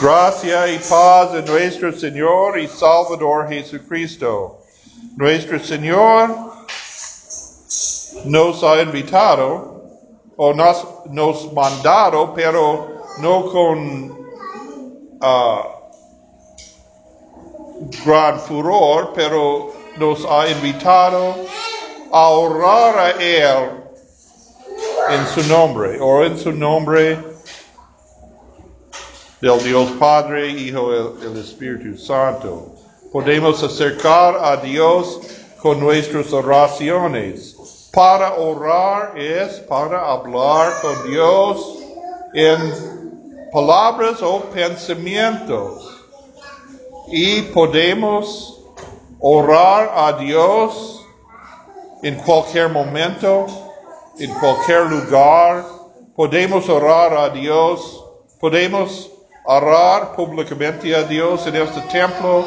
Gracia 0.00 0.66
y 0.68 0.78
paz 0.78 1.32
de 1.32 1.42
nuestro 1.42 1.92
Señor 1.92 2.58
y 2.58 2.66
Salvador 2.66 3.48
Jesucristo. 3.48 4.60
Nuestro 5.16 5.58
Señor 5.60 6.34
nos 8.24 8.64
ha 8.64 8.82
invitado 8.82 9.82
o 10.36 10.52
nos, 10.52 10.86
nos 11.10 11.52
mandado, 11.52 12.34
pero 12.34 13.14
no 13.18 13.50
con 13.50 14.18
ah, 15.20 15.62
gran 18.04 18.40
furor, 18.40 19.12
pero 19.14 19.72
nos 19.96 20.24
ha 20.24 20.48
invitado 20.48 21.36
a 22.10 22.28
orar 22.30 22.98
a 22.98 23.10
Él 23.12 23.70
en 25.10 25.26
su 25.28 25.48
nombre, 25.48 25.98
o 26.00 26.24
en 26.24 26.36
su 26.36 26.50
nombre 26.52 27.33
del 29.44 29.62
Dios 29.62 29.90
Padre, 29.98 30.48
Hijo 30.48 30.90
y 30.90 31.26
el 31.26 31.36
Espíritu 31.36 31.98
Santo. 31.98 32.76
Podemos 33.12 33.62
acercar 33.62 34.38
a 34.42 34.56
Dios 34.56 35.20
con 35.60 35.80
nuestras 35.80 36.32
oraciones. 36.32 37.54
Para 37.92 38.36
orar 38.36 39.18
es 39.18 39.60
para 39.68 40.10
hablar 40.10 40.72
con 40.80 41.10
Dios 41.10 41.76
en 42.32 42.58
palabras 43.52 44.22
o 44.22 44.40
pensamientos. 44.44 45.94
Y 47.08 47.42
podemos 47.42 48.62
orar 49.20 49.92
a 49.94 50.14
Dios 50.14 51.04
en 52.02 52.14
cualquier 52.14 52.70
momento, 52.70 53.44
en 54.18 54.32
cualquier 54.36 54.86
lugar. 54.86 55.66
Podemos 56.16 56.66
orar 56.70 57.14
a 57.14 57.28
Dios. 57.28 58.06
Podemos 58.40 59.10
orar 59.44 60.16
públicamente 60.16 60.94
a 60.94 61.02
Dios 61.02 61.46
en 61.46 61.56
este 61.56 61.80
templo. 61.82 62.44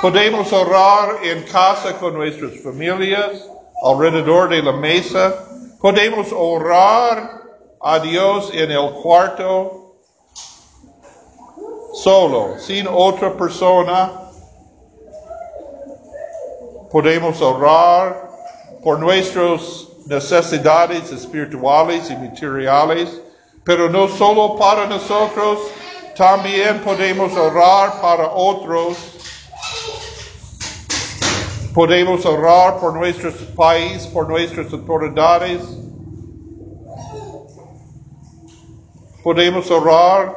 Podemos 0.00 0.52
orar 0.52 1.18
en 1.22 1.42
casa 1.44 1.98
con 1.98 2.14
nuestras 2.14 2.58
familias, 2.62 3.48
alrededor 3.82 4.48
de 4.48 4.62
la 4.62 4.72
mesa. 4.72 5.34
Podemos 5.80 6.28
orar 6.32 7.42
a 7.80 7.98
Dios 7.98 8.50
en 8.54 8.70
el 8.70 8.90
cuarto 9.02 9.96
solo, 11.92 12.58
sin 12.58 12.88
otra 12.88 13.36
persona. 13.36 14.12
Podemos 16.90 17.40
orar 17.40 18.30
por 18.82 18.98
nuestras 18.98 19.86
necesidades 20.06 21.12
espirituales 21.12 22.10
y 22.10 22.16
materiales, 22.16 23.20
pero 23.64 23.88
no 23.88 24.08
solo 24.08 24.56
para 24.56 24.86
nosotros, 24.86 25.58
también 26.16 26.80
podemos 26.80 27.32
orar 27.36 28.00
para 28.00 28.30
otros. 28.30 28.96
Podemos 31.74 32.26
orar 32.26 32.78
por 32.78 32.94
nuestro 32.94 33.32
país, 33.56 34.06
por 34.06 34.28
nuestras 34.28 34.72
autoridades. 34.72 35.62
Podemos 39.22 39.70
orar 39.70 40.36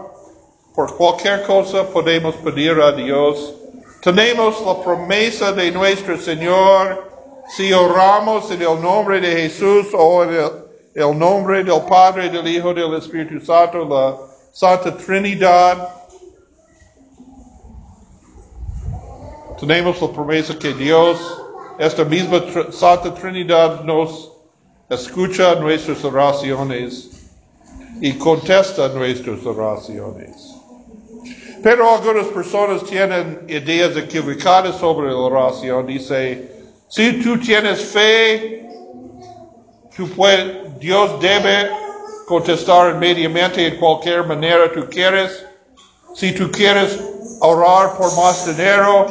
por 0.73 0.96
cualquier 0.96 1.44
cosa, 1.44 1.84
podemos 1.90 2.36
pedir 2.36 2.80
a 2.80 2.92
Dios. 2.92 3.53
Tenemos 4.02 4.62
la 4.66 4.81
promesa 4.81 5.52
de 5.52 5.72
nuestro 5.72 6.18
Señor 6.18 7.12
si 7.50 7.73
oramos 7.73 8.50
en 8.52 8.62
el 8.62 8.81
nombre 8.81 9.20
de 9.20 9.44
Jesús 9.44 9.88
o 9.94 10.23
en 10.23 10.30
el, 10.31 10.52
el 10.94 11.18
nombre 11.18 11.64
del 11.64 11.81
Padre, 11.88 12.30
del 12.30 12.48
Hijo, 12.48 12.73
del 12.73 12.94
Espíritu 12.96 13.44
Santo, 13.44 13.86
la 13.86 14.34
Santa 14.56 14.95
Trinidad. 14.95 15.89
Tenemos 19.59 20.02
la 20.02 20.08
promesa 20.08 20.58
que 20.58 20.73
Dios, 20.73 21.20
esta 21.78 22.06
misma 22.06 22.42
Santa 22.72 23.14
Trinidad, 23.14 23.84
nos 23.84 24.31
escucha 24.90 25.56
nuestras 25.56 26.06
oraciones 26.06 27.28
y 28.00 28.13
contesta 28.13 28.88
nuestras 28.88 29.46
oraciones. 29.46 30.56
Pero 31.62 31.94
algunas 31.94 32.28
personas 32.28 32.85
tienen 32.85 33.41
ideas 33.50 33.97
equivocadas 33.97 34.78
sobre 34.78 35.09
la 35.09 35.18
oración. 35.18 35.85
Dice, 35.85 36.50
si 36.88 37.22
tú 37.22 37.38
tienes 37.41 37.84
fe, 37.84 38.69
tú 39.97 40.07
puedes, 40.12 40.80
Dios 40.80 41.19
debe 41.19 41.84
contestar 42.28 42.96
inmediatamente 42.96 43.68
en 43.68 43.78
cualquier 43.78 44.25
manera 44.25 44.72
tú 44.72 44.88
quieres. 44.90 45.46
Si 46.13 46.31
tú 46.31 46.50
quieres 46.52 47.00
orar 47.41 47.97
por 47.97 48.16
más 48.16 48.46
dinero, 48.46 49.06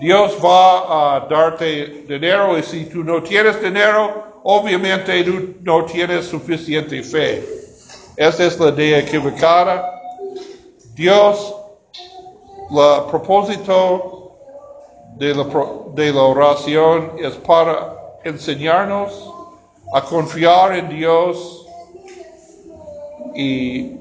Dios 0.00 0.36
va 0.44 1.16
a 1.16 1.20
darte 1.28 2.04
dinero 2.08 2.58
y 2.58 2.62
si 2.62 2.86
tú 2.86 3.02
no 3.04 3.22
tienes 3.22 3.60
dinero, 3.62 4.40
obviamente 4.44 5.22
tú 5.24 5.54
no 5.62 5.84
tienes 5.84 6.26
suficiente 6.26 7.02
fe. 7.02 7.44
Esta 8.16 8.44
es 8.44 8.58
la 8.58 8.68
idea 8.68 8.98
equivocada. 8.98 10.00
Dios, 10.94 11.54
el 12.70 13.10
propósito 13.10 14.36
de 15.16 15.34
la, 15.34 15.44
de 15.94 16.12
la 16.12 16.22
oración 16.22 17.12
es 17.18 17.34
para 17.34 17.96
enseñarnos 18.24 19.32
a 19.94 20.02
confiar 20.02 20.76
en 20.76 20.88
Dios 20.88 21.59
y 23.34 23.96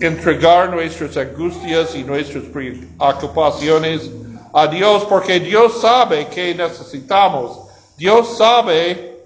entregar 0.00 0.70
nuestras 0.70 1.16
angustias 1.16 1.94
y 1.94 2.04
nuestras 2.04 2.44
preocupaciones 2.44 4.10
a 4.52 4.66
Dios 4.66 5.04
porque 5.04 5.40
Dios 5.40 5.80
sabe 5.80 6.26
que 6.28 6.54
necesitamos. 6.54 7.60
Dios 7.96 8.36
sabe 8.36 9.22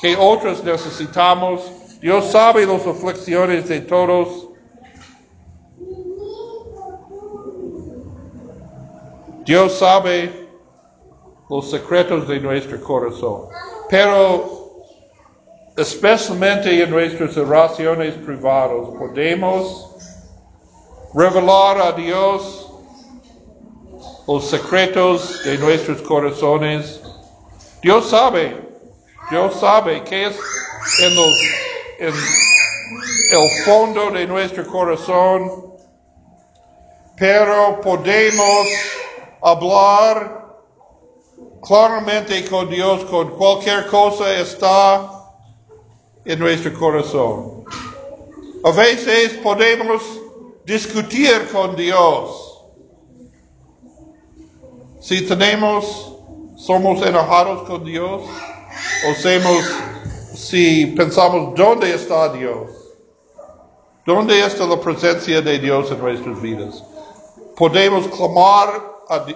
que 0.00 0.16
otros 0.16 0.62
necesitamos. 0.64 1.62
Dios 2.00 2.26
sabe 2.26 2.66
las 2.66 2.86
aflicciones 2.86 3.68
de 3.68 3.80
todos. 3.80 4.48
Dios 9.44 9.72
sabe 9.78 10.48
los 11.48 11.70
secretos 11.70 12.26
de 12.26 12.40
nuestro 12.40 12.80
corazón. 12.82 13.46
Pero 13.88 14.55
especialmente 15.76 16.82
en 16.82 16.90
nuestras 16.90 17.36
oraciones 17.36 18.14
privadas 18.14 18.88
podemos 18.98 19.94
revelar 21.14 21.78
a 21.78 21.92
Dios 21.92 22.66
los 24.26 24.48
secretos 24.48 25.44
de 25.44 25.58
nuestros 25.58 26.00
corazones. 26.02 27.00
Dios 27.82 28.08
sabe, 28.08 28.56
Dios 29.30 29.54
sabe 29.60 30.02
qué 30.04 30.26
es 30.26 30.36
en, 31.00 31.12
en 32.06 32.14
el 32.14 33.64
fondo 33.64 34.10
de 34.10 34.26
nuestro 34.26 34.66
corazón, 34.66 35.74
pero 37.18 37.80
podemos 37.82 38.66
hablar 39.42 40.46
claramente 41.62 42.46
con 42.46 42.70
Dios 42.70 43.04
con 43.04 43.30
cualquier 43.36 43.86
cosa 43.88 44.32
está 44.38 45.15
en 46.26 46.38
nuestro 46.40 46.74
corazón. 46.74 47.64
A 48.64 48.70
veces 48.72 49.34
podemos 49.42 50.02
discutir 50.64 51.48
con 51.52 51.76
Dios. 51.76 52.64
Si 55.00 55.22
tenemos, 55.22 56.16
somos 56.56 57.00
enojados 57.06 57.62
con 57.68 57.84
Dios, 57.84 58.22
o 59.08 59.14
si 60.34 60.86
pensamos, 60.96 61.54
¿dónde 61.54 61.94
está 61.94 62.32
Dios? 62.32 62.70
¿Dónde 64.04 64.44
está 64.44 64.66
la 64.66 64.80
presencia 64.80 65.40
de 65.40 65.58
Dios 65.60 65.90
en 65.92 65.98
nuestras 65.98 66.42
vidas? 66.42 66.82
Podemos 67.56 68.08
clamar, 68.08 68.82
a, 69.08 69.26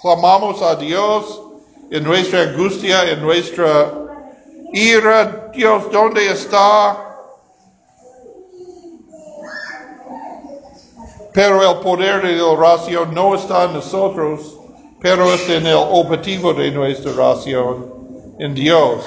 clamamos 0.00 0.60
a 0.62 0.74
Dios 0.74 1.42
en 1.90 2.02
nuestra 2.02 2.42
angustia, 2.42 3.08
en 3.10 3.22
nuestra 3.22 4.03
ira. 4.74 5.50
Dios, 5.54 5.90
¿dónde 5.92 6.30
está? 6.30 7.10
Pero 11.32 11.68
el 11.68 11.78
poder 11.78 12.22
de 12.22 12.36
la 12.36 12.44
oración 12.44 13.14
no 13.14 13.34
está 13.34 13.64
en 13.64 13.74
nosotros, 13.74 14.58
pero 15.00 15.32
es 15.32 15.48
en 15.48 15.66
el 15.66 15.76
objetivo 15.76 16.52
de 16.52 16.70
nuestra 16.70 17.12
oración, 17.12 18.34
en 18.38 18.54
Dios. 18.54 19.04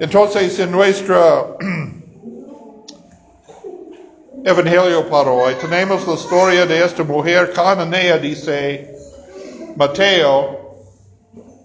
Entonces, 0.00 0.58
en 0.58 0.70
nuestro 0.70 1.56
evangelio 4.44 5.08
para 5.08 5.30
hoy, 5.30 5.54
tenemos 5.60 6.06
la 6.06 6.14
historia 6.14 6.66
de 6.66 6.84
esta 6.84 7.02
mujer 7.02 7.52
cananea, 7.52 8.18
dice 8.18 8.96
Mateo. 9.76 10.58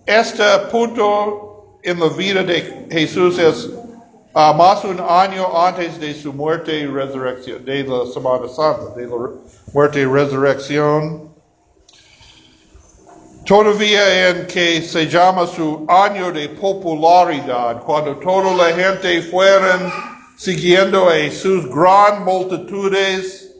Este 0.05 0.43
punto 0.71 1.52
en 1.83 1.99
la 1.99 2.07
vida 2.09 2.43
de 2.43 2.87
Jesús 2.89 3.37
es 3.37 3.65
uh, 3.65 4.53
más 4.55 4.83
un 4.85 4.99
año 5.01 5.45
antes 5.55 5.99
de 5.99 6.13
su 6.13 6.31
muerte 6.31 6.79
y 6.79 6.85
resurrección, 6.85 7.65
de 7.65 7.83
la 7.83 8.05
Semana 8.05 8.47
Santa, 8.47 8.95
de 8.95 9.05
la 9.05 9.29
muerte 9.73 9.99
y 9.99 10.05
resurrección. 10.05 11.33
Todavía 13.45 14.29
en 14.29 14.47
que 14.47 14.81
se 14.81 15.07
llama 15.07 15.45
su 15.45 15.85
año 15.89 16.31
de 16.31 16.47
popularidad, 16.47 17.83
cuando 17.83 18.15
toda 18.15 18.55
la 18.55 18.73
gente 18.73 19.21
fueron 19.21 19.91
siguiendo 20.37 21.09
a 21.09 21.29
sus 21.29 21.69
gran 21.69 22.23
multitudes. 22.23 23.51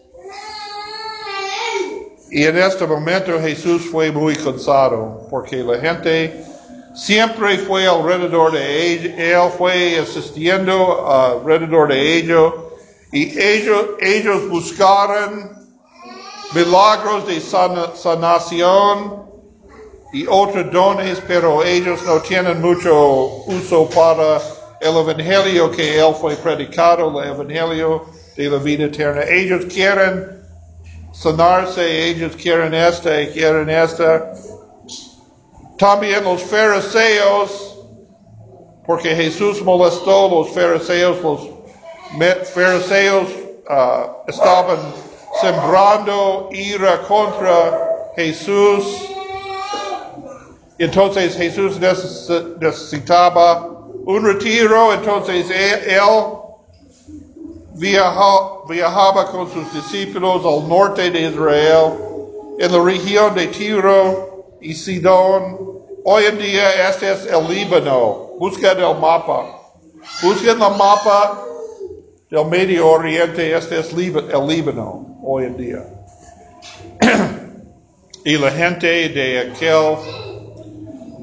Y 2.31 2.45
en 2.45 2.57
este 2.57 2.87
momento 2.87 3.37
Jesús 3.41 3.83
fue 3.91 4.09
muy 4.09 4.35
cansado 4.37 5.27
porque 5.29 5.57
la 5.57 5.77
gente 5.77 6.52
siempre 6.94 7.57
fue 7.57 7.88
alrededor 7.88 8.51
de 8.51 8.94
él, 8.94 9.16
él 9.18 9.50
fue 9.57 10.00
asistiendo 10.00 11.07
alrededor 11.07 11.90
de 11.90 12.18
ellos 12.18 12.54
y 13.12 13.40
ellos, 13.40 13.86
ellos 14.00 14.50
buscaron 14.50 15.51
milagros 16.54 17.28
de 17.28 17.40
sanación 17.40 19.24
y 20.13 20.25
otros 20.28 20.72
dones, 20.72 21.22
pero 21.28 21.63
ellos 21.63 22.04
no 22.06 22.19
tienen 22.22 22.62
mucho 22.62 23.44
uso 23.48 23.90
para 23.90 24.40
el 24.81 24.98
evangelio 24.98 25.72
que 25.72 26.00
él 26.00 26.13
fue 26.19 26.36
predicado, 26.36 27.22
el 27.22 27.30
evangelio 27.30 28.06
de 28.36 28.50
la 28.50 28.57
vida 28.57 28.86
eterna. 28.86 29.24
Ellos 29.24 29.66
quieren 29.66 30.42
sanarse, 31.13 32.10
ellos 32.10 32.36
quieren 32.36 32.74
esta 32.74 33.10
quieren 33.31 33.69
esta. 33.69 34.34
También 35.77 36.23
los 36.23 36.43
fariseos, 36.43 37.79
porque 38.85 39.15
Jesús 39.15 39.61
molestó 39.63 40.29
los 40.29 40.49
fariseos, 40.51 41.17
los 41.21 42.49
fariseos 42.49 43.27
uh, 43.69 44.29
estaban 44.29 44.77
sembrando 45.41 46.49
ira 46.51 47.01
contra 47.07 48.11
Jesús. 48.15 49.09
Entonces 50.77 51.35
Jesús 51.35 51.79
necesitaba 51.79 53.69
un 54.05 54.25
retiro, 54.25 54.93
entonces 54.93 55.49
él, 55.49 55.99
viajaba 57.73 59.31
con 59.31 59.51
sus 59.51 59.73
discípulos 59.73 60.45
al 60.45 60.67
norte 60.67 61.09
de 61.09 61.21
Israel, 61.29 61.93
en 62.59 62.71
la 62.71 62.83
región 62.83 63.33
de 63.33 63.47
Tiro 63.47 64.32
y 64.63 64.74
Sidón. 64.74 65.83
Hoy 66.06 66.24
en 66.25 66.38
día 66.38 66.89
este 66.89 67.12
es 67.12 67.25
el 67.25 67.48
Líbano. 67.48 68.31
Busquen 68.39 68.80
el 68.80 68.98
mapa. 69.00 69.45
Busquen 70.21 70.62
el 70.62 70.77
mapa 70.77 71.44
del 72.30 72.45
Medio 72.48 72.89
Oriente. 72.89 73.56
Este 73.56 73.80
es 73.80 73.94
el 73.94 74.48
Líbano 74.48 75.19
hoy 75.24 75.45
en 75.45 75.57
día. 75.57 75.86
y 78.25 78.38
la 78.38 78.51
gente 78.51 79.10
de 79.10 79.39
aquel 79.39 79.98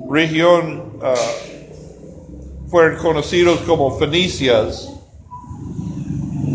región 0.09 0.93
uh, 1.03 2.71
fueron 2.71 2.99
conocidos 2.99 3.59
como 3.61 3.99
fenicias. 3.99 4.89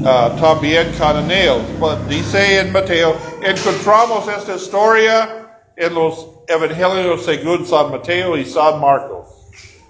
Uh, 0.01 0.39
también 0.39 0.91
cananeos. 0.99 1.61
dice 2.07 2.59
en 2.59 2.71
Mateo, 2.71 3.15
encontramos 3.41 4.27
esta 4.27 4.55
historia 4.55 5.44
en 5.77 5.93
los 5.93 6.27
Evangelios 6.47 7.25
según 7.25 7.65
San 7.65 7.91
Mateo 7.91 8.37
y 8.37 8.45
San 8.45 8.79
Marcos. 8.79 9.27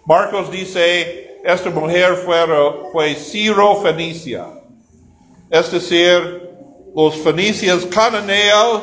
Marcos 0.06 0.52
dice, 0.52 1.40
esta 1.44 1.70
mujer 1.70 2.16
fue, 2.16 2.38
fue 2.92 3.16
Ciro 3.16 3.82
Fenicia. 3.82 4.48
Es 5.50 5.72
decir, 5.72 6.50
los 6.96 7.16
fenicios 7.18 7.86
cananeos 7.88 8.82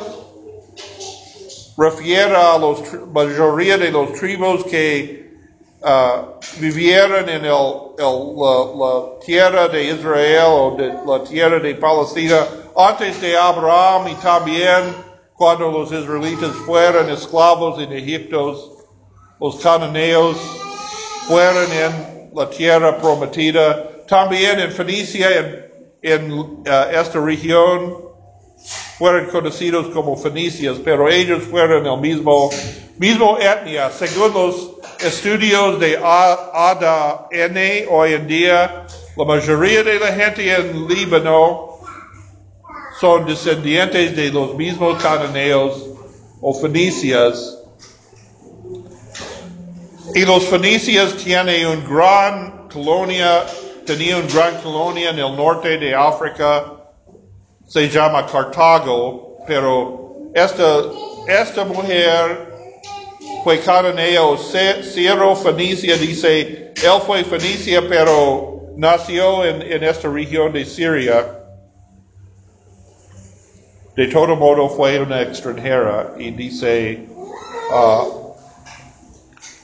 refiere 1.77 2.35
a 2.35 2.57
la 2.57 2.75
mayoría 3.11 3.77
de 3.77 3.91
los 3.91 4.13
tribus 4.13 4.63
que 4.65 5.33
uh, 5.81 6.39
vivieron 6.59 7.27
en 7.27 7.45
el, 7.45 7.51
la, 7.97 8.65
la, 8.77 9.19
tierra 9.25 9.67
de 9.67 9.85
Israel 9.85 10.45
o 10.47 10.75
de 10.77 10.93
la 11.05 11.23
tierra 11.23 11.59
de 11.59 11.75
Palestina 11.75 12.45
antes 12.75 13.19
de 13.19 13.35
Abraham 13.35 14.09
y 14.09 14.15
también 14.15 15.12
cuando 15.43 15.69
los 15.69 15.91
israelitas 15.91 16.51
fueron 16.65 17.09
esclavos 17.09 17.77
en 17.77 17.91
Egipto, 17.91 18.77
los 19.41 19.57
cananeos 19.57 20.37
fueron 21.27 21.69
en 21.69 22.29
la 22.33 22.49
tierra 22.49 22.97
prometida, 22.97 23.89
también 24.07 24.61
en 24.61 24.71
Fenicia, 24.71 25.27
en, 25.37 25.65
en 26.01 26.31
uh, 26.31 26.63
esta 26.93 27.19
región, 27.19 28.05
fueron 28.97 29.25
conocidos 29.31 29.87
como 29.87 30.15
fenicios, 30.15 30.79
pero 30.81 31.09
ellos 31.09 31.43
fueron 31.43 31.85
el 31.87 31.97
mismo, 31.99 32.49
etnia. 33.37 33.91
Según 33.91 34.33
los 34.33 34.75
estudios 35.01 35.77
de 35.77 35.97
ADN 36.01 37.89
hoy 37.91 38.13
en 38.13 38.27
día, 38.27 38.87
la 39.17 39.25
mayoría 39.25 39.83
de 39.83 39.99
la 39.99 40.13
gente 40.13 40.55
en 40.55 40.87
Líbano 40.87 41.72
son 43.03 43.25
descendientes 43.25 44.15
de 44.15 44.31
los 44.31 44.55
mismos 44.55 44.97
cananeos 45.03 45.89
o 46.39 46.53
fenicias. 46.53 47.57
Y 50.15 50.23
los 50.23 50.45
fenicios 50.45 51.17
tienen 51.17 51.67
un 51.67 51.83
gran 51.83 52.69
colonia, 52.69 53.43
tenían 53.85 54.21
una 54.21 54.33
gran 54.33 54.61
colonia 54.61 55.09
en 55.09 55.19
el 55.19 55.35
norte 55.35 55.77
de 55.77 55.93
África, 55.93 56.63
se 57.67 57.89
llama 57.89 58.25
Cartago, 58.25 59.37
pero 59.45 60.31
esta, 60.33 60.83
esta 61.27 61.65
mujer 61.65 62.53
fue 63.43 63.59
cananeo, 63.59 64.37
Ciro 64.37 65.35
Fenicia, 65.35 65.97
dice, 65.97 66.71
él 66.81 67.01
fue 67.05 67.25
Fenicia, 67.25 67.83
pero 67.85 68.61
nació 68.77 69.43
en 69.43 69.83
esta 69.83 70.07
región 70.07 70.53
de 70.53 70.63
Siria. 70.63 71.42
De 73.95 74.07
todo 74.07 74.35
modo 74.35 74.69
fue 74.69 74.99
una 74.99 75.21
extranjera 75.21 76.15
y 76.17 76.31
dice, 76.31 77.07
uh, 77.71 78.33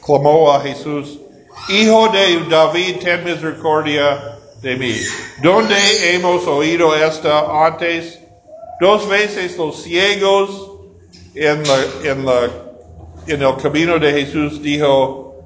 clamó 0.06 0.52
a 0.52 0.62
Jesús, 0.62 1.20
Hijo 1.68 2.10
de 2.10 2.46
David, 2.50 2.98
ten 3.02 3.24
misericordia 3.24 4.38
de 4.62 4.76
mí. 4.76 4.96
¿Dónde 5.42 5.76
hemos 6.14 6.46
oído 6.48 6.96
esta 6.96 7.66
antes? 7.66 8.20
Dos 8.80 9.08
veces 9.08 9.58
los 9.58 9.82
ciegos 9.84 10.72
en, 11.36 11.64
el 13.28 13.56
camino 13.62 14.00
de 14.00 14.14
Jesús 14.14 14.62
dijo, 14.62 15.44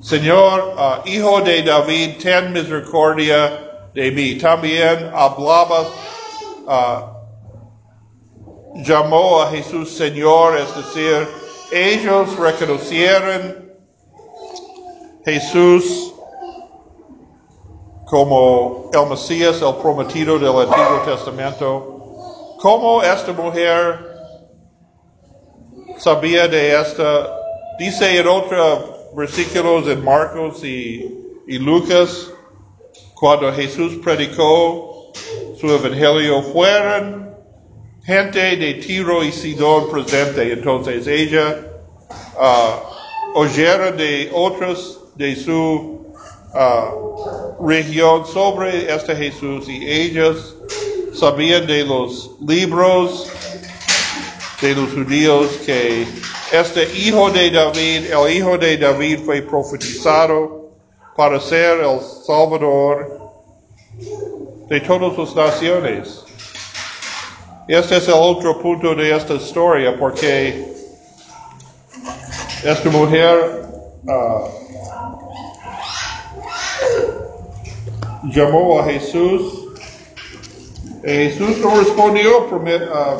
Señor, 0.00 0.74
uh, 0.76 1.08
Hijo 1.08 1.40
de 1.42 1.62
David, 1.62 2.16
ten 2.20 2.52
misericordia 2.52 3.88
de 3.94 4.10
mí. 4.10 4.34
También 4.36 5.10
hablaba 5.12 5.82
uh, 6.66 7.17
llamó 8.78 9.42
a 9.42 9.50
Jesús 9.50 9.96
Señor, 9.96 10.56
es 10.56 10.74
decir, 10.76 11.28
ellos 11.72 12.36
reconocieron 12.38 13.72
Jesús 15.24 16.14
como 18.06 18.90
el 18.92 19.06
Mesías, 19.10 19.60
el 19.60 19.74
prometido 19.76 20.38
del 20.38 20.48
Antiguo 20.48 21.02
Testamento. 21.04 22.56
¿Cómo 22.60 23.02
esta 23.02 23.32
mujer 23.32 23.98
sabía 25.98 26.48
de 26.48 26.80
esta? 26.80 27.36
Dice 27.78 28.18
en 28.18 28.26
otros 28.26 29.14
versículos 29.14 29.86
en 29.88 30.02
Marcos 30.04 30.64
y, 30.64 31.34
y 31.46 31.58
Lucas, 31.58 32.32
cuando 33.14 33.52
Jesús 33.52 33.98
predicó 34.02 35.12
su 35.60 35.66
evangelio, 35.68 36.42
fueron 36.42 37.27
gente 38.08 38.56
de 38.56 38.72
Tiro 38.74 39.22
y 39.22 39.30
Sidón 39.30 39.90
presente. 39.90 40.50
Entonces 40.50 41.06
ella 41.06 41.60
uh, 42.40 43.38
oyeron 43.38 43.98
de 43.98 44.30
otros 44.32 45.00
de 45.14 45.36
su 45.36 46.06
uh, 46.54 47.66
región 47.68 48.26
sobre 48.26 48.90
este 48.90 49.14
Jesús 49.14 49.68
y 49.68 49.86
ellos 49.86 50.56
sabían 51.12 51.66
de 51.66 51.84
los 51.84 52.30
libros 52.40 53.30
de 54.62 54.74
los 54.74 54.90
judíos 54.94 55.46
que 55.66 56.06
este 56.50 56.88
hijo 56.96 57.30
de 57.30 57.50
David, 57.50 58.10
el 58.10 58.32
hijo 58.34 58.56
de 58.56 58.78
David 58.78 59.18
fue 59.26 59.42
profetizado 59.42 60.70
para 61.14 61.38
ser 61.38 61.80
el 61.80 62.00
Salvador 62.00 63.30
de 64.70 64.80
todas 64.80 65.18
las 65.18 65.36
naciones. 65.36 66.27
Este 67.68 67.98
es 67.98 68.08
el 68.08 68.14
otro 68.14 68.58
punto 68.62 68.94
de 68.94 69.14
esta 69.14 69.34
historia, 69.34 69.94
porque 69.98 70.72
esta 72.64 72.90
mujer 72.90 73.66
uh, 74.04 74.48
llamó 78.32 78.80
a 78.80 78.84
Jesús. 78.84 79.66
Eh, 81.02 81.30
Jesús 81.32 81.58
no 81.58 81.76
respondió, 81.78 82.48
ah, 82.92 83.18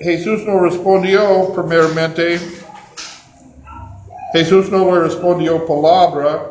Jesús 0.00 0.42
no 0.44 0.60
respondió 0.60 1.52
primeramente. 1.54 2.40
Jesús 4.32 4.70
no 4.70 4.92
le 4.94 5.02
respondió 5.02 5.64
palabra. 5.66 6.50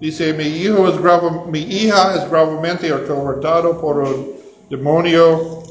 Dice, 0.00 0.32
mi 0.34 0.44
hijo 0.44 0.88
es 0.88 1.00
grave- 1.00 1.46
mi 1.46 1.60
hija 1.60 2.14
es 2.16 2.30
gravemente 2.30 2.92
atormentada 2.92 3.72
por 3.80 3.98
un 3.98 4.32
demonio. 4.68 5.61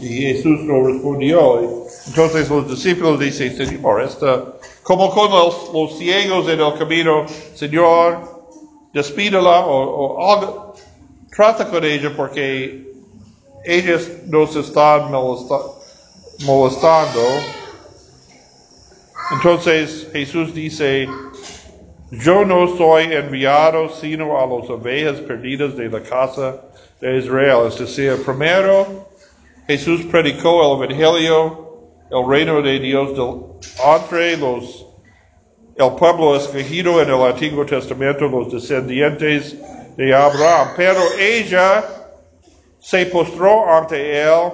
Y 0.00 0.20
Jesús 0.20 0.60
no 0.60 0.86
respondió. 0.86 1.84
Entonces 2.06 2.48
los 2.48 2.68
discípulos 2.70 3.18
dicen, 3.18 3.56
Señor, 3.56 4.02
esta, 4.02 4.44
como 4.82 5.10
con 5.10 5.30
los, 5.30 5.98
ciegos 5.98 6.48
en 6.48 6.60
el 6.60 6.74
camino, 6.78 7.26
Señor, 7.54 8.18
despídela 8.92 9.66
o, 9.66 10.16
o 10.16 10.32
haga- 10.32 10.72
trata 11.34 11.68
con 11.68 11.84
ella 11.84 12.12
porque 12.16 12.86
ellas 13.64 14.08
nos 14.26 14.54
están 14.56 15.10
molesta- 15.10 15.62
molestando. 16.44 17.20
Entonces 19.32 20.08
Jesús 20.12 20.54
dice, 20.54 21.08
yo 22.10 22.44
no 22.44 22.76
soy 22.78 23.12
enviado 23.12 23.88
sino 23.90 24.38
a 24.40 24.46
las 24.46 24.70
ovejas 24.70 25.20
perdidas 25.20 25.76
de 25.76 25.88
la 25.90 26.00
casa 26.02 26.56
de 27.00 27.18
Israel. 27.18 27.66
Es 27.68 27.78
decir, 27.78 28.22
primero 28.24 29.07
Jesús 29.68 30.06
predicó 30.06 30.62
el 30.64 30.82
Evangelio, 30.82 31.68
el 32.10 32.26
reino 32.26 32.62
de 32.62 32.78
Dios 32.78 33.14
del- 33.14 33.44
entre 33.84 34.36
los, 34.38 34.86
el 35.76 35.94
pueblo 35.94 36.36
escogido 36.36 37.02
en 37.02 37.10
el 37.10 37.20
Antiguo 37.22 37.66
Testamento, 37.66 38.26
los 38.28 38.50
descendientes 38.50 39.58
de 39.94 40.14
Abraham. 40.14 40.70
Pero 40.74 41.00
ella 41.18 41.84
se 42.80 43.04
postró 43.06 43.70
ante 43.70 44.22
él 44.22 44.52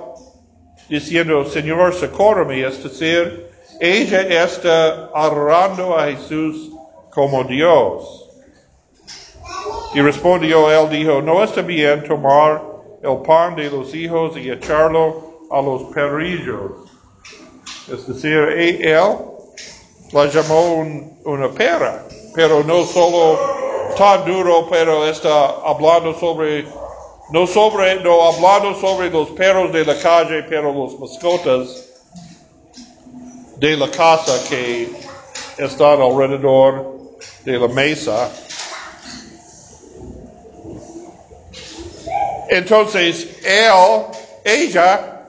diciendo, 0.89 1.45
Señor, 1.45 1.95
socórreme. 1.95 2.67
Es 2.67 2.83
decir, 2.83 3.51
ella 3.79 4.45
está 4.45 5.11
adorando 5.15 5.97
a 5.97 6.07
Jesús 6.07 6.73
como 7.11 7.45
Dios. 7.45 8.29
Y 9.93 10.01
respondió 10.01 10.73
él, 10.73 10.91
dijo, 10.91 11.23
no 11.23 11.45
está 11.45 11.63
bien 11.63 12.03
tomar 12.03 12.74
el 13.05 13.23
pan 13.23 13.57
de 13.57 13.71
los 13.71 13.95
hijos 13.95 14.37
y 14.37 14.51
echarlo 14.51 15.49
a 15.51 15.63
los 15.63 15.85
perrillos. 15.95 16.73
Es 17.89 18.07
decir, 18.09 18.39
e- 18.57 18.93
él 18.93 19.17
la 20.13 20.27
llamó 20.27 20.75
un- 20.77 21.21
una 21.25 21.53
pera, 21.55 22.07
pero 22.35 22.65
no 22.65 22.85
solo 22.87 23.39
tan 23.97 24.25
duro, 24.25 24.69
pero 24.71 25.07
está 25.07 25.51
hablando 25.65 26.15
sobre, 26.15 26.67
no 27.29 27.47
sobre, 27.47 28.01
no 28.03 28.23
hablando 28.25 28.75
sobre 28.81 29.11
los 29.11 29.31
perros 29.33 29.73
de 29.73 29.85
la 29.85 29.99
calle, 29.99 30.45
pero 30.45 30.73
los 30.73 30.99
mascotas 30.99 31.85
de 33.57 33.77
la 33.77 33.91
casa 33.91 34.43
que 34.49 34.89
están 35.59 36.01
alrededor 36.03 37.01
de 37.45 37.59
la 37.59 37.69
mesa. 37.69 38.44
Entonces, 42.55 43.37
él, 43.43 44.05
ella, 44.45 45.29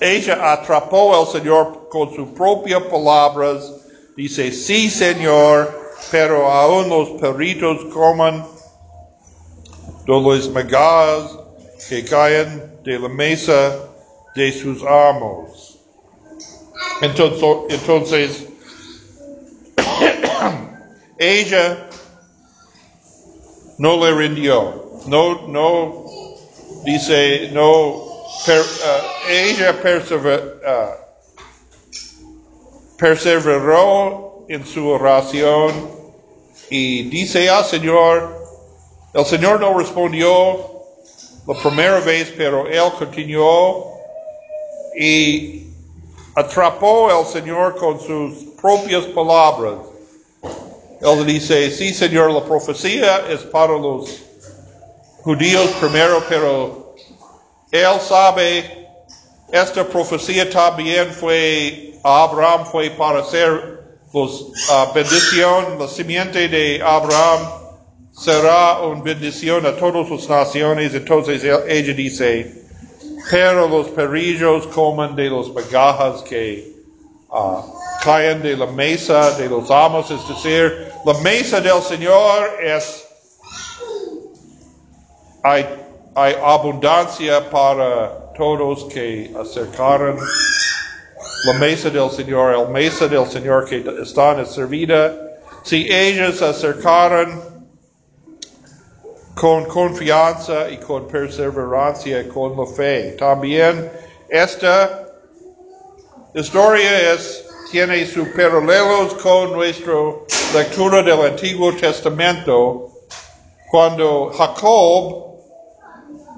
ella 0.00 0.52
atrapó 0.52 1.14
al 1.14 1.26
Señor 1.26 1.90
con 1.90 2.14
sus 2.14 2.28
propias 2.30 2.82
palabras. 2.84 3.70
Dice, 4.16 4.50
sí, 4.50 4.88
Señor, 4.88 5.92
pero 6.10 6.50
aún 6.50 6.88
los 6.88 7.20
perritos 7.20 7.84
coman 7.92 8.46
de 10.06 10.20
los 10.20 10.48
migajas 10.48 11.38
que 11.86 12.02
caen 12.02 12.78
de 12.82 12.98
la 12.98 13.10
mesa 13.10 13.90
de 14.34 14.52
sus 14.52 14.82
amos. 14.84 15.78
Entonces, 17.02 17.48
entonces 17.68 18.46
ella 21.18 21.90
no 23.76 23.96
le 23.98 24.14
rindió, 24.14 25.02
no, 25.06 25.46
no, 25.48 26.01
dice, 26.84 27.50
no, 27.52 28.02
per- 28.46 28.64
ah, 28.84 29.00
ella 29.28 29.80
ah, 30.66 30.96
perseveró 32.98 34.44
en 34.48 34.66
su 34.66 34.88
oración 34.88 35.90
y 36.70 37.08
dice 37.10 37.48
al 37.48 37.64
Señor, 37.64 38.42
el 39.14 39.24
Señor 39.24 39.60
no 39.60 39.78
respondió 39.78 40.70
la 41.46 41.54
primera 41.60 42.00
vez, 42.00 42.32
pero 42.36 42.66
él 42.66 42.92
continuó 42.98 43.98
y 44.98 45.66
atrapó 46.34 47.10
al 47.10 47.26
Señor 47.26 47.76
con 47.76 48.00
sus 48.00 48.54
propias 48.60 49.04
palabras. 49.06 49.74
Él 51.00 51.26
dice, 51.26 51.70
sí 51.70 51.92
Señor, 51.92 52.30
la 52.30 52.44
profecía 52.44 53.28
es 53.28 53.40
para 53.40 53.76
los 53.76 54.22
judíos 55.22 55.70
primero, 55.80 56.24
pero 56.28 56.94
él 57.70 58.00
sabe, 58.00 58.88
esta 59.52 59.84
profecía 59.84 60.48
también 60.48 61.10
fue, 61.12 61.98
a 62.02 62.24
Abraham 62.24 62.66
fue 62.66 62.90
para 62.90 63.24
ser 63.24 63.82
los, 64.12 64.52
ah, 64.70 64.92
bendición, 64.94 65.78
la 65.78 65.88
simiente 65.88 66.48
de 66.48 66.82
Abraham 66.84 67.62
será 68.12 68.82
una 68.82 69.02
bendición 69.02 69.64
a 69.64 69.74
todas 69.76 70.08
las 70.10 70.28
naciones. 70.28 70.94
Entonces 70.94 71.42
ella 71.44 71.94
dice, 71.94 72.62
pero 73.30 73.68
los 73.68 73.88
perrillos 73.88 74.66
comen 74.66 75.16
de 75.16 75.30
los 75.30 75.54
migajas 75.54 76.22
que 76.22 76.76
ah, 77.30 77.64
caen 78.04 78.42
de 78.42 78.56
la 78.56 78.66
mesa 78.66 79.30
de 79.38 79.48
los 79.48 79.70
amos, 79.70 80.10
es 80.10 80.28
decir, 80.28 80.92
la 81.04 81.14
mesa 81.14 81.60
del 81.60 81.80
Señor 81.82 82.50
es, 82.62 83.01
hay, 85.42 85.66
abundancia 86.14 87.48
para 87.50 88.32
todos 88.34 88.84
que 88.92 89.34
acercaron 89.38 90.18
la 91.46 91.52
mesa 91.54 91.90
del 91.90 92.10
Señor, 92.10 92.56
la 92.56 92.68
mesa 92.68 93.08
del 93.08 93.26
Señor 93.26 93.64
que 93.64 93.84
están 94.02 94.44
servida. 94.46 95.12
Si 95.64 95.86
ellos 95.90 96.42
acercaron 96.42 97.52
con 99.34 99.64
confianza 99.64 100.70
y 100.70 100.76
con 100.78 101.08
perseverancia, 101.08 102.28
con 102.28 102.56
la 102.56 102.66
fe. 102.66 103.16
También 103.18 103.90
esta 104.28 105.08
historia 106.34 107.12
es, 107.12 107.44
tiene 107.70 108.06
sus 108.06 108.28
paralelos 108.28 109.14
con 109.14 109.52
nuestra 109.52 109.94
lectura 110.54 111.02
del 111.02 111.20
Antiguo 111.20 111.74
Testamento, 111.74 112.90
cuando 113.70 114.30
Jacob, 114.36 115.31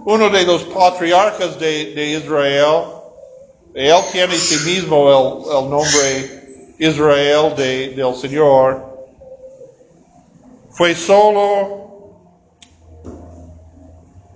uno 0.06 0.28
de 0.30 0.44
los 0.44 0.64
patriarcas 0.64 1.58
de, 1.58 1.94
de 1.94 2.11
Israel, 2.18 2.84
él 3.75 4.02
tiene 4.12 4.37
sí 4.37 4.56
mismo 4.70 5.08
el, 5.08 5.70
nombre 5.70 6.75
Israel 6.78 7.54
de, 7.56 7.88
del 7.90 8.14
Señor, 8.14 8.84
fue 10.70 10.94
solo 10.94 11.82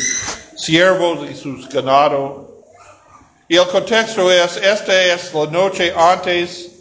siervos 0.57 1.31
y 1.31 1.35
sus 1.35 1.69
ganados. 1.69 2.47
Y 3.49 3.57
el 3.57 3.69
contexto 3.69 4.31
es, 4.33 4.57
esta 4.57 5.05
es 5.15 5.33
la 5.33 5.47
noche 5.47 5.93
antes 5.97 6.73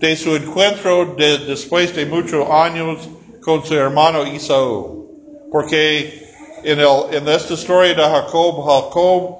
de 0.00 0.16
su 0.16 0.34
encuentro 0.36 1.14
de- 1.16 1.38
después 1.38 1.94
de 1.94 2.06
muchos 2.06 2.48
años 2.50 3.08
con 3.42 3.64
su 3.64 3.74
hermano 3.74 4.26
Isaú. 4.26 5.08
Porque 5.50 6.28
en, 6.62 6.80
el, 6.80 7.28
esta 7.28 7.54
historia 7.54 7.94
de 7.94 8.02
Jacob, 8.02 8.64
Jacob 8.66 9.38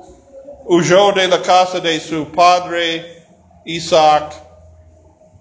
huyó 0.66 1.12
de 1.12 1.28
la 1.28 1.42
casa 1.42 1.80
de 1.80 1.98
su 2.00 2.26
padre 2.26 3.22
Isaac 3.64 4.34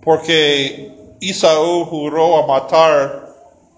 porque 0.03 0.91
Isaú 1.19 1.85
juró 1.85 2.39
a 2.43 2.47
matar 2.47 3.29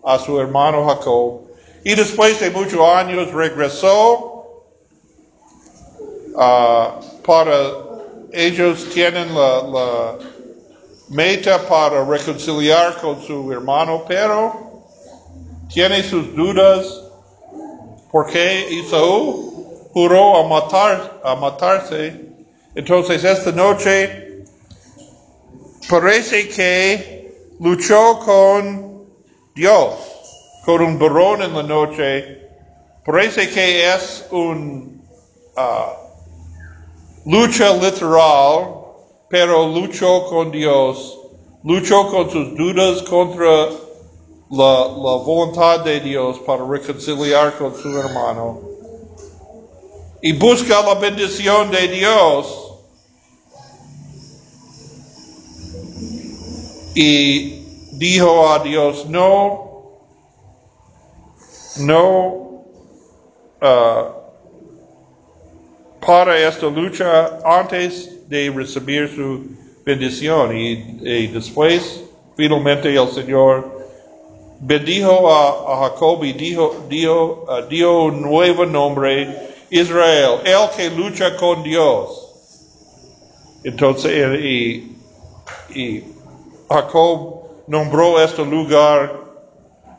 a 0.03 0.19
su 0.19 0.39
hermano 0.39 0.85
Jacob. 0.87 1.41
Y 1.83 1.93
después 1.93 2.39
de 2.39 2.49
muchos 2.49 2.79
años 2.81 3.31
regresó 3.31 4.43
ah, 6.35 6.99
para 7.25 7.55
ellos 8.31 8.87
tienen 8.93 9.33
la 9.35 10.17
meta 11.09 11.67
para 11.67 12.03
reconciliar 12.03 12.97
con 12.97 13.21
su 13.21 13.51
hermano, 13.51 14.03
pero 14.07 14.83
tiene 15.74 16.03
sus 16.03 16.35
dudas 16.35 16.85
porque 18.12 18.67
Isaú 18.71 19.89
juró 19.93 20.38
a 20.38 20.47
matar 20.47 21.21
a 21.24 21.35
matarse. 21.35 22.21
Entonces 22.75 23.24
esta 23.24 23.51
noche 23.51 24.43
parece 25.89 26.50
que 26.50 27.51
luchó 27.59 28.19
con 28.19 29.05
Dios, 29.53 29.95
con 30.65 30.81
un 30.81 31.00
varón 31.00 31.41
en 31.41 31.53
la 31.53 31.63
noche. 31.63 32.41
Parece 33.05 33.50
que 33.50 33.93
es 33.93 34.25
un 34.31 35.01
uh, 35.57 37.29
lucha 37.29 37.74
literal, 37.74 38.84
pero 39.35 39.67
luchó 39.67 40.27
con 40.27 40.49
Dios, 40.49 41.19
luchó 41.65 42.07
con 42.07 42.31
sus 42.31 42.55
dudas 42.55 43.01
contra 43.01 43.65
la, 44.49 44.87
la 44.87 45.15
voluntad 45.25 45.81
de 45.81 45.99
Dios 45.99 46.39
para 46.39 46.65
reconciliar 46.65 47.57
con 47.57 47.75
su 47.75 47.99
hermano 47.99 48.61
y 50.21 50.31
busca 50.31 50.81
la 50.81 50.93
bendición 50.95 51.69
de 51.69 51.87
Dios. 51.89 52.77
Y 56.95 57.65
dijo 57.91 58.49
a 58.49 58.59
Dios, 58.59 59.05
no, 59.09 59.99
no 61.79 62.63
uh, 63.61 64.05
para 65.99 66.39
esta 66.39 66.67
lucha 66.67 67.37
antes 67.43 68.14
de 68.27 68.50
recibir 68.50 69.10
su 69.15 69.46
bendición. 69.86 70.55
Y, 70.55 71.00
y 71.03 71.27
después, 71.27 72.03
finalmente, 72.36 72.96
el 72.96 73.10
Señor 73.10 73.75
bendijo 74.60 75.32
a, 75.32 75.74
a 75.74 75.89
Jacob 75.89 76.24
y 76.24 76.34
dijo, 76.34 76.86
dio, 76.89 77.44
uh, 77.44 77.67
dio 77.70 78.03
un 78.03 78.22
nuevo 78.22 78.65
nombre, 78.65 79.53
Israel, 79.70 80.39
el 80.46 80.70
que 80.75 80.89
lucha 80.89 81.36
con 81.36 81.63
Dios. 81.63 82.22
Entonces, 83.63 84.39
y, 84.41 84.96
y 85.74 86.03
Jacob 86.70 87.46
nombró 87.67 88.22
este 88.22 88.46
lugar 88.46 89.25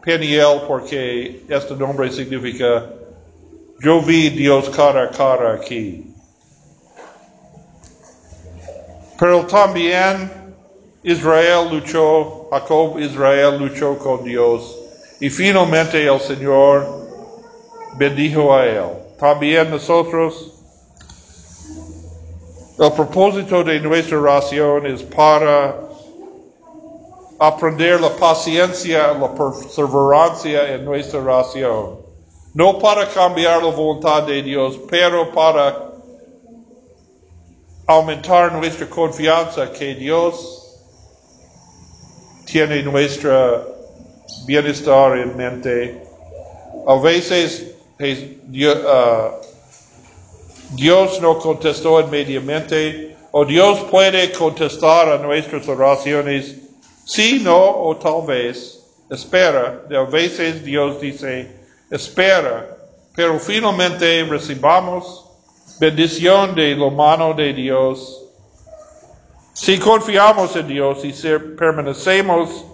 Peniel 0.04 0.62
porque 0.68 1.42
este 1.48 1.74
nombre 1.74 2.10
significa 2.12 2.86
yo 3.80 4.00
vi 4.00 4.30
Dios 4.30 4.70
cara 4.70 5.04
a 5.04 5.10
cara 5.10 5.54
aquí. 5.54 6.04
Pero 9.18 9.46
también 9.46 10.30
Israel 11.02 11.68
luchó, 11.70 12.48
Jacob 12.50 12.98
Israel 12.98 13.58
luchó 13.58 13.98
con 13.98 14.24
Dios 14.24 14.76
y 15.20 15.30
finalmente 15.30 16.06
el 16.06 16.20
Señor 16.20 16.86
bendijo 17.96 18.54
a 18.54 18.66
él. 18.66 18.84
También 19.18 19.70
nosotros, 19.70 20.52
el 22.78 22.92
propósito 22.92 23.64
de 23.64 23.80
nuestra 23.80 24.18
oración 24.18 24.86
es 24.86 25.02
para 25.02 25.76
aprender 27.38 28.00
la 28.00 28.10
paciencia, 28.10 29.12
la 29.12 29.32
perseverancia 29.32 30.74
en 30.74 30.84
nuestra 30.84 31.20
oración. 31.20 32.00
No 32.52 32.78
para 32.78 33.08
cambiar 33.08 33.62
la 33.62 33.70
voluntad 33.70 34.24
de 34.24 34.42
Dios, 34.42 34.78
pero 34.90 35.30
para 35.32 35.85
aumentar 37.86 38.52
nuestra 38.52 38.86
confianza 38.88 39.70
que 39.72 39.94
Dios 39.94 40.76
tiene 42.44 42.82
nuestro 42.82 43.76
bienestar 44.46 45.18
en 45.18 45.36
mente. 45.36 46.02
A 46.86 46.96
veces 46.96 47.74
uh, 48.00 49.30
Dios 50.74 51.20
no 51.20 51.38
contestó 51.38 52.00
inmediatamente 52.00 53.16
o 53.30 53.44
Dios 53.44 53.80
puede 53.90 54.32
contestar 54.32 55.08
a 55.08 55.18
nuestras 55.18 55.68
oraciones, 55.68 56.56
sí, 57.04 57.40
no 57.42 57.56
o 57.56 57.96
tal 57.96 58.26
vez. 58.26 58.80
Espera, 59.10 59.82
a 59.90 60.10
veces 60.10 60.64
Dios 60.64 61.00
dice, 61.00 61.46
espera, 61.90 62.76
pero 63.14 63.38
finalmente 63.38 64.24
recibamos 64.24 65.25
bendición 65.78 66.54
de 66.54 66.74
la 66.74 66.90
mano 66.90 67.34
de 67.34 67.52
Dios. 67.52 68.22
Si 69.52 69.78
confiamos 69.78 70.54
en 70.56 70.68
Dios 70.68 71.04
y 71.04 71.12
si 71.12 71.28
permanecemos 71.58 72.64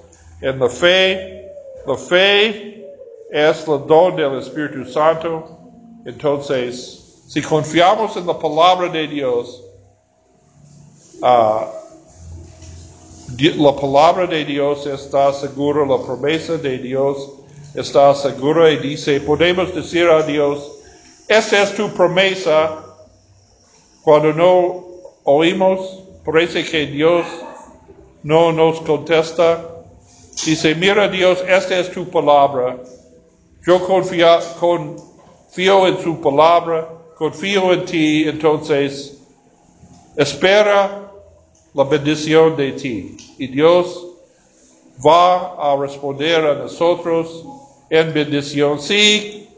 en 0.40 0.58
la 0.58 0.68
fe, 0.68 1.48
la 1.86 1.96
fe 1.96 2.86
es 3.30 3.66
el 3.66 3.86
don 3.86 4.16
del 4.16 4.38
Espíritu 4.38 4.84
Santo. 4.84 5.58
Entonces, 6.04 7.22
si 7.28 7.40
confiamos 7.40 8.16
en 8.16 8.26
la 8.26 8.38
palabra 8.38 8.88
de 8.88 9.06
Dios, 9.06 9.62
uh, 11.22 11.82
la 13.38 13.76
palabra 13.76 14.26
de 14.26 14.44
Dios 14.44 14.86
está 14.86 15.32
segura, 15.32 15.86
la 15.86 16.04
promesa 16.04 16.56
de 16.58 16.78
Dios 16.78 17.30
está 17.74 18.14
segura 18.14 18.70
y 18.70 18.76
dice, 18.78 19.20
podemos 19.20 19.74
decir 19.74 20.08
a 20.08 20.22
Dios, 20.22 20.72
esa 21.28 21.62
es 21.62 21.74
tu 21.74 21.88
promesa. 21.94 22.91
Cuando 24.02 24.32
no 24.32 24.84
oímos, 25.24 26.02
parece 26.24 26.64
que 26.64 26.86
Dios 26.86 27.24
no 28.24 28.52
nos 28.52 28.80
contesta. 28.80 29.68
Dice, 30.44 30.74
mira 30.74 31.08
Dios, 31.08 31.42
esta 31.46 31.78
es 31.78 31.90
tu 31.92 32.08
palabra. 32.08 32.78
Yo 33.64 33.86
confío, 33.86 34.26
confío 34.58 35.86
en 35.86 36.02
su 36.02 36.20
palabra, 36.20 36.88
confío 37.16 37.72
en 37.72 37.84
ti, 37.84 38.24
entonces 38.26 39.22
espera 40.16 41.12
la 41.72 41.84
bendición 41.84 42.56
de 42.56 42.72
ti. 42.72 43.16
Y 43.38 43.46
Dios 43.46 44.04
va 45.04 45.54
a 45.54 45.76
responder 45.76 46.44
a 46.44 46.54
nosotros 46.54 47.44
en 47.88 48.12
bendición 48.12 48.80
si 48.80 49.48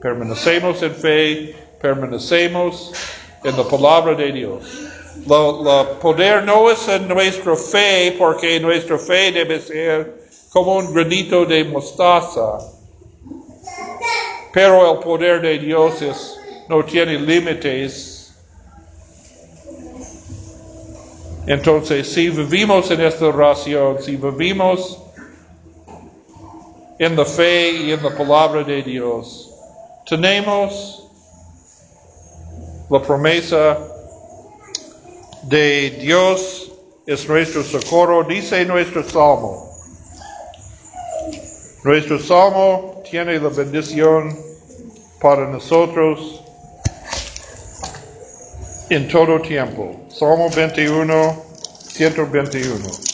permanecemos 0.00 0.80
en 0.82 0.94
fe, 0.94 1.56
permanecemos 1.80 2.92
en 3.44 3.56
la 3.56 3.64
palabra 3.64 4.14
de 4.14 4.32
Dios. 4.32 4.64
La, 5.26 5.98
poder 6.00 6.44
no 6.44 6.70
es 6.70 6.88
en 6.88 7.06
nuestra 7.06 7.54
fe, 7.56 8.16
porque 8.18 8.58
nuestra 8.58 8.98
fe 8.98 9.30
debe 9.30 9.60
ser 9.60 10.24
como 10.50 10.76
un 10.76 10.92
granito 10.92 11.44
de 11.44 11.64
mostaza. 11.64 12.58
Pero 14.52 14.92
el 14.92 14.98
poder 14.98 15.40
de 15.40 15.58
Dios 15.58 16.02
es, 16.02 16.38
no 16.68 16.84
tiene 16.84 17.18
límites 17.18 18.14
Entonces, 21.46 22.08
si 22.08 22.30
vivimos 22.30 22.90
en 22.90 23.02
esta 23.02 23.26
oración, 23.26 24.02
si 24.02 24.16
vivimos 24.16 24.98
en 26.98 27.16
la 27.16 27.24
fe 27.26 27.70
y 27.70 27.92
en 27.92 28.02
la 28.02 28.16
palabra 28.16 28.64
de 28.64 28.82
Dios, 28.82 29.50
tenemos 30.06 31.06
la 32.90 33.02
promesa 33.02 33.78
de 35.42 35.90
Dios 36.00 36.72
es 37.06 37.28
nuestro 37.28 37.62
socorro, 37.62 38.24
dice 38.24 38.64
nuestro 38.64 39.02
salmo. 39.02 39.70
Nuestro 41.84 42.18
salmo 42.18 43.02
tiene 43.10 43.38
la 43.38 43.48
bendición 43.50 44.36
para 45.20 45.46
nosotros 45.48 46.42
en 48.88 49.08
todo 49.08 49.40
tiempo. 49.40 50.06
Salmo 50.08 50.48
21, 50.50 51.42
121. 51.88 53.04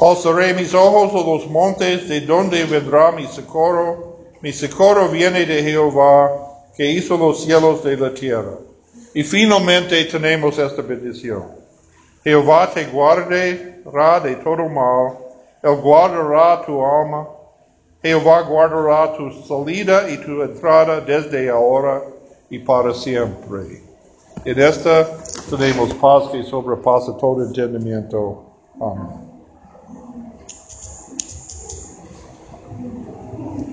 Alzaré 0.00 0.54
mis 0.54 0.74
ojos 0.74 1.12
a 1.12 1.26
los 1.26 1.46
montes, 1.48 2.08
de 2.08 2.20
donde 2.20 2.64
vendrá 2.64 3.10
mi 3.10 3.26
socorro. 3.26 4.16
Mi 4.40 4.52
socorro 4.52 5.08
viene 5.08 5.44
de 5.44 5.62
Jehová, 5.62 6.30
que 6.76 6.86
hizo 6.88 7.16
los 7.16 7.44
cielos 7.44 7.82
de 7.82 7.96
la 7.96 8.14
tierra. 8.14 8.58
Y 9.12 9.24
finalmente 9.24 10.04
tenemos 10.04 10.56
esta 10.58 10.82
bendición. 10.82 11.42
Jehová 12.22 12.70
te 12.72 12.84
guardará 12.84 14.20
de 14.20 14.36
todo 14.36 14.68
mal, 14.68 15.18
Él 15.62 15.76
guardará 15.76 16.62
tu 16.64 16.84
alma, 16.84 17.26
Jehová 18.02 18.42
guardará 18.42 19.12
tu 19.16 19.32
salida 19.42 20.08
y 20.08 20.18
tu 20.18 20.42
entrada 20.42 21.00
desde 21.00 21.48
ahora 21.48 22.02
y 22.50 22.58
para 22.60 22.94
siempre. 22.94 23.82
En 24.44 24.60
esta 24.60 25.08
tenemos 25.48 25.92
paz 25.94 26.28
que 26.28 26.42
sobrepasa 26.42 27.12
todo 27.14 27.44
entendimiento. 27.44 28.44
Amén. 28.80 29.27